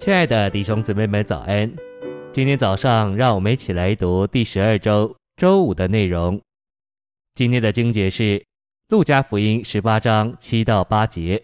[0.00, 1.70] 亲爱的弟兄姊妹们，早安！
[2.32, 6.40] 今天早上，让我们一起来读第十二周周五的内容。
[7.34, 8.22] 今天的经节是
[8.88, 11.42] 《路加福音》十八章七到八节。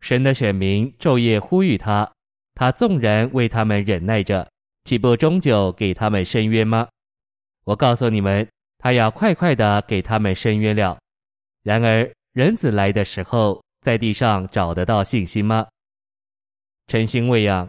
[0.00, 2.10] 神的选民昼夜呼吁他，
[2.54, 4.48] 他纵然为他们忍耐着，
[4.84, 6.88] 岂不终究给他们伸冤吗？
[7.64, 8.48] 我告诉你们，
[8.78, 10.98] 他要快快的给他们伸冤了。
[11.62, 15.66] 然而，人子来的时候，在地上找得到信心吗？
[16.86, 17.68] 晨星喂养。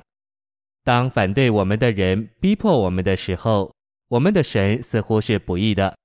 [0.86, 3.74] 当反对我们的人逼迫我们的时候，
[4.08, 5.98] 我们的神似乎是不义的，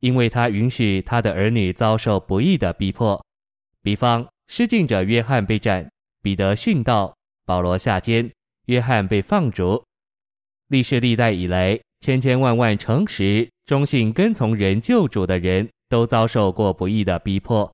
[0.00, 3.24] 因为他允许他的儿女遭受不义的逼迫。
[3.80, 5.88] 比方，施浸者约翰被斩，
[6.20, 7.14] 彼得殉道，
[7.46, 8.28] 保罗下监，
[8.66, 9.80] 约翰被放逐。
[10.66, 17.72] 历世历代以来，千千万万诚实忠信跟从人救主的人都遭受过不义的逼迫，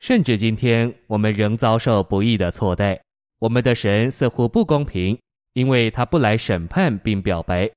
[0.00, 2.98] 甚至今天我们仍遭受不义的错待。
[3.40, 5.18] 我们的神似乎不公平。
[5.54, 7.70] 因为他不来审判并表白，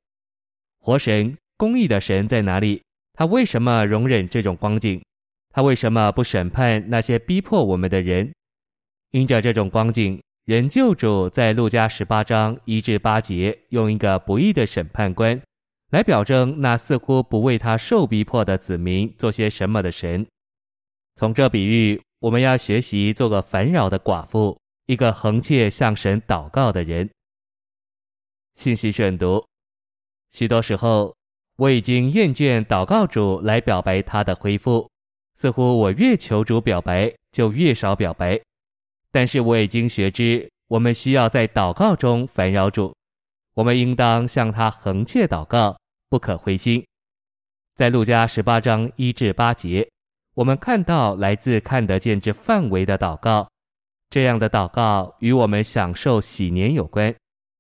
[0.80, 2.82] 活神公义的神在哪里？
[3.14, 5.02] 他为什么容忍这种光景？
[5.54, 8.34] 他为什么不审判那些逼迫我们的人？
[9.12, 15.42] 因着这种光景，人救主在路加十八章一至八节，用一个不义的审判官
[15.92, 20.26] 来表征那似乎不为他受逼迫的子民做些什么的神。
[21.16, 27.10] 从这比喻，我们要学习做个烦扰的寡妇，一个恒切向神祷告的人。
[28.56, 29.46] 信息选读：
[30.32, 31.16] 许多时候，
[31.58, 34.90] 我已经厌倦祷告主来表白他的恢复，
[35.36, 38.40] 似乎我越求主表白，就越少表白。
[39.12, 42.96] 但是我已经学知，我们需要在祷告中烦扰主，
[43.54, 45.78] 我们应当向他恒切祷告，
[46.10, 46.86] 不可灰心。
[47.76, 49.88] 在路加十八章一至八节，
[50.34, 53.50] 我们看到来自看得见之范围的祷告，
[54.10, 57.14] 这样的祷告与我们享受禧年有关。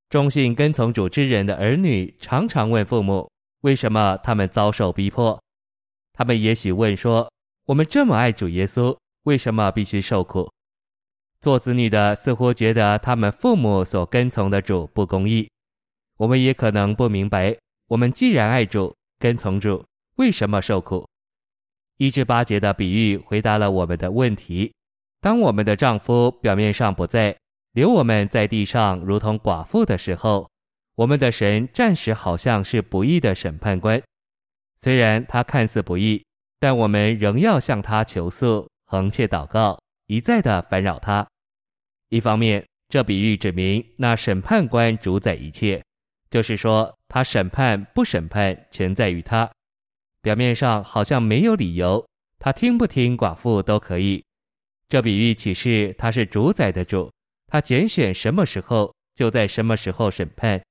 [0.10, 3.30] 忠信跟从主之人的儿女常常问父母
[3.62, 5.42] ：“为什么他们遭受逼迫？”
[6.14, 7.30] 他们也许问说
[7.66, 10.50] ：“我们这么爱主耶稣，为什么必须受苦？”
[11.42, 15.50] 做子女的似乎觉得他们父母所跟从的主不公义。
[16.18, 17.56] 我们也可能不明白：
[17.88, 19.84] 我们既然爱主、跟从主，
[20.16, 21.08] 为什么受苦？
[21.98, 24.74] 一至八节的比喻回答了我们的问题：
[25.20, 27.36] 当我们的丈夫表面上不在，
[27.76, 30.50] 留我们在地上如同寡妇的时候，
[30.96, 34.02] 我们的神暂时好像是不义的审判官。
[34.78, 36.24] 虽然他看似不义，
[36.58, 39.78] 但我们仍要向他求诉，恒切祷告，
[40.08, 41.28] 一再的烦扰他。
[42.08, 45.84] 一方面，这比喻指明那审判官主宰一切，
[46.30, 49.52] 就是说他审判不审判全在于他。
[50.22, 52.08] 表面上好像没有理由，
[52.40, 54.24] 他听不听寡妇都可以。
[54.88, 57.12] 这比喻启示他是主宰的主。
[57.56, 60.62] 他拣选什么时候，就在什么时候审判。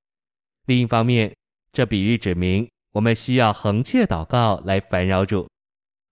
[0.67, 1.35] 另一方面，
[1.73, 5.49] 这比喻指明我们需要恒切祷告来烦扰主。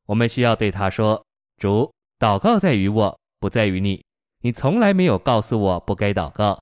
[0.06, 1.22] 我们需要对他说
[1.60, 4.02] ：“主，祷告在于我，不在于你。
[4.40, 6.58] 你从来没有告诉我不该祷告，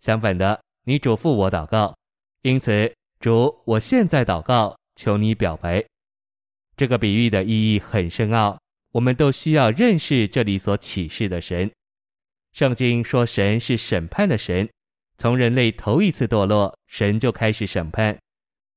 [0.00, 1.94] 相反的，你嘱咐我祷告。
[2.40, 2.90] 因此，
[3.20, 5.84] 主，我现在祷告，求你表白。”
[6.74, 8.58] 这个比喻的意义很深奥，
[8.92, 11.70] 我们都需要认识这里所启示的神。
[12.52, 14.68] 圣经说，神是审判的神，
[15.16, 18.18] 从人类头一次堕落，神就开始审判。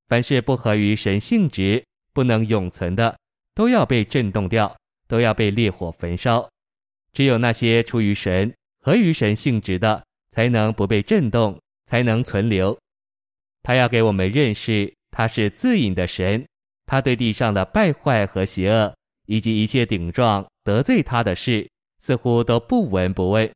[0.07, 3.17] 凡是不合于神性质、不能永存的，
[3.53, 4.73] 都要被震动掉，
[5.07, 6.47] 都要被烈火焚烧。
[7.11, 12.77] 只有那些出于神、合于神性质的，才能不被震动，才能存留。
[13.63, 16.45] 他要给我们认识，他是自隐的神，
[16.85, 21.67] 他对地上的败坏和邪恶，以及一切顶撞得罪他的事，
[21.99, 23.51] 似乎都不闻不问。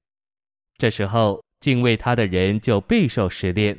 [0.79, 3.77] 这时候，敬畏他的人就备受试炼。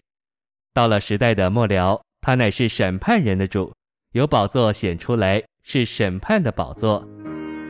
[0.75, 3.73] 到了时代的末了，他乃是审判人的主，
[4.13, 7.09] 有宝座显出来，是审判的宝座。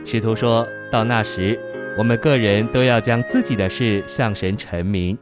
[0.05, 1.57] 使徒说到那时，
[1.97, 5.17] 我们个人都要将自己的事向神陈明。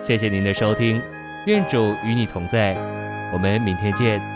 [0.00, 1.00] 谢谢您的收听，
[1.46, 2.74] 愿主与你同在，
[3.34, 4.31] 我们明天见。